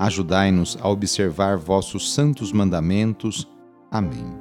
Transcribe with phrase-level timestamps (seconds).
[0.00, 3.46] Ajudai-nos a observar vossos santos mandamentos.
[3.90, 4.34] Amém.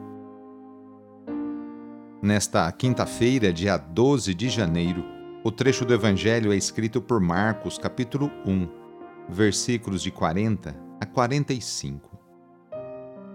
[2.22, 5.04] Nesta quinta-feira, dia 12 de janeiro,
[5.44, 8.70] o trecho do Evangelho é escrito por Marcos, capítulo 1,
[9.28, 12.18] versículos de 40 a 45.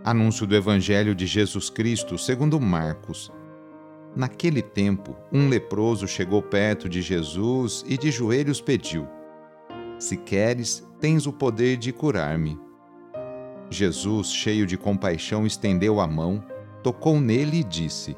[0.02, 3.30] Anúncio do Evangelho de Jesus Cristo segundo Marcos.
[4.16, 9.06] Naquele tempo, um leproso chegou perto de Jesus e de joelhos pediu:
[9.98, 12.58] Se queres, tens o poder de curar-me.
[13.70, 16.44] Jesus, cheio de compaixão, estendeu a mão,
[16.82, 18.16] tocou nele e disse: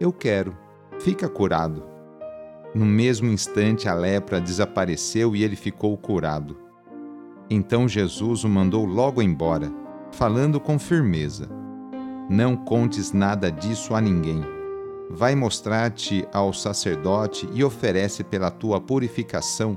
[0.00, 0.56] Eu quero,
[0.98, 1.84] fica curado.
[2.74, 6.56] No mesmo instante, a lepra desapareceu e ele ficou curado.
[7.50, 9.70] Então Jesus o mandou logo embora,
[10.12, 11.48] falando com firmeza:
[12.30, 14.42] Não contes nada disso a ninguém.
[15.10, 19.76] Vai mostrar-te ao sacerdote e oferece pela tua purificação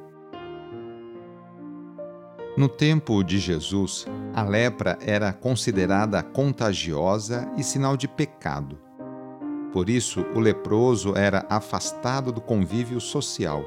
[2.61, 4.05] No tempo de Jesus,
[4.35, 8.77] a lepra era considerada contagiosa e sinal de pecado.
[9.73, 13.65] Por isso, o leproso era afastado do convívio social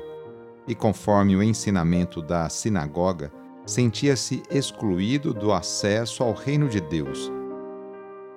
[0.64, 3.32] e, conforme o ensinamento da sinagoga,
[3.66, 7.32] sentia-se excluído do acesso ao reino de Deus.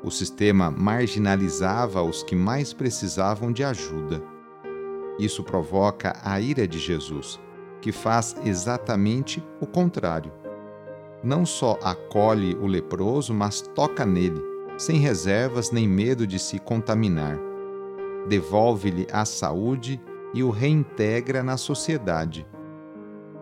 [0.04, 4.24] O sistema marginalizava os que mais precisavam de ajuda.
[5.20, 7.40] Isso provoca a ira de Jesus
[7.80, 10.47] que faz exatamente o contrário.
[11.24, 14.42] Não só acolhe o leproso, mas toca nele,
[14.78, 17.40] sem reservas nem medo de se contaminar.
[18.28, 20.00] Devolve-lhe a saúde
[20.34, 22.46] e o reintegra na sociedade.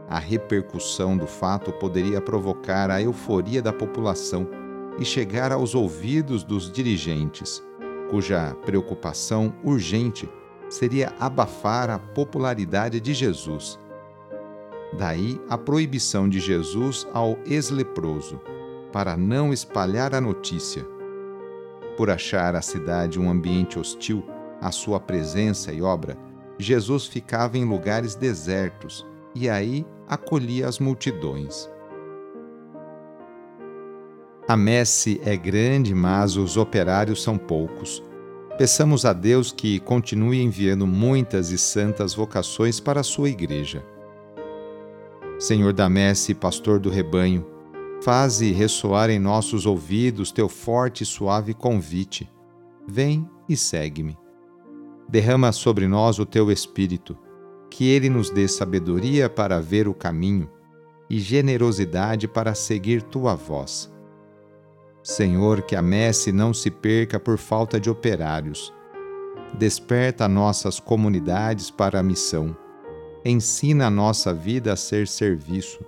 [0.08, 4.48] A repercussão do fato poderia provocar a euforia da população
[4.98, 7.62] e chegar aos ouvidos dos dirigentes,
[8.10, 10.30] cuja preocupação urgente
[10.70, 13.80] seria abafar a popularidade de Jesus
[14.94, 18.40] Daí a proibição de Jesus ao ex-leproso,
[18.92, 20.86] para não espalhar a notícia.
[21.98, 24.24] Por achar a cidade um ambiente hostil
[24.62, 26.18] à sua presença e obra,
[26.58, 31.70] Jesus ficava em lugares desertos e aí acolhia as multidões.
[34.48, 38.04] A messe é grande, mas os operários são poucos.
[38.58, 43.84] Peçamos a Deus que continue enviando muitas e santas vocações para a sua igreja.
[45.38, 47.46] Senhor da messe, pastor do rebanho,
[48.02, 52.32] faze ressoar em nossos ouvidos teu forte e suave convite.
[52.88, 54.18] Vem e segue-me.
[55.10, 57.18] Derrama sobre nós o teu espírito,
[57.70, 60.50] que ele nos dê sabedoria para ver o caminho
[61.10, 63.94] e generosidade para seguir tua voz.
[65.04, 68.74] Senhor, que a messe não se perca por falta de operários.
[69.54, 72.56] Desperta nossas comunidades para a missão
[73.26, 75.84] ensina a nossa vida a ser serviço.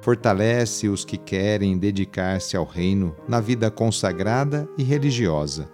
[0.00, 5.68] Fortalece os que querem dedicar-se ao reino na vida consagrada e religiosa.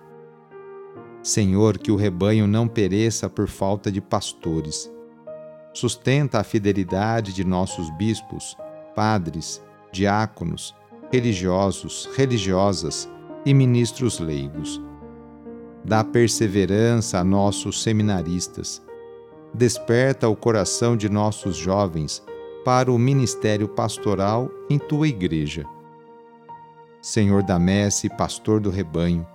[1.23, 4.93] Senhor, que o rebanho não pereça por falta de pastores.
[5.73, 8.55] Sustenta a fidelidade de nossos bispos,
[8.95, 10.75] padres, diáconos,
[11.11, 13.09] religiosos, religiosas
[13.47, 14.81] e ministros leigos.
[15.85, 18.83] Dá perseverança a nossos seminaristas
[19.55, 22.23] desperta o coração de nossos jovens
[22.65, 25.65] para o ministério pastoral em tua igreja.
[27.01, 29.27] Senhor da messe, pastor do rebanho,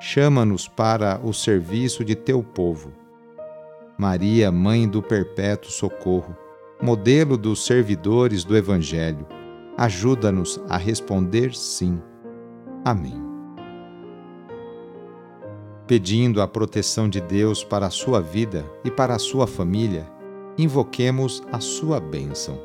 [0.00, 2.92] chama-nos para o serviço de teu povo.
[3.96, 6.36] Maria, Mãe do Perpétuo Socorro,
[6.82, 9.26] modelo dos servidores do Evangelho,
[9.78, 12.02] ajuda-nos a responder sim.
[12.84, 13.23] Amém.
[15.86, 20.10] Pedindo a proteção de Deus para a sua vida e para a sua família,
[20.56, 22.58] invoquemos a sua bênção.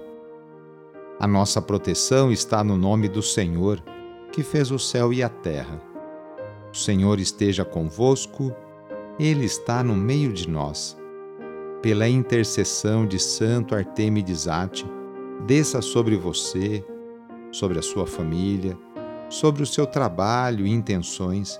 [1.19, 3.83] A nossa proteção está no nome do Senhor,
[4.31, 5.81] que fez o céu e a terra.
[6.71, 8.56] O Senhor esteja convosco,
[9.19, 10.98] Ele está no meio de nós
[11.81, 14.86] pela intercessão de Santo Artemides Ate,
[15.45, 16.83] desça sobre você,
[17.51, 18.77] sobre a sua família,
[19.30, 21.60] sobre o seu trabalho e intenções,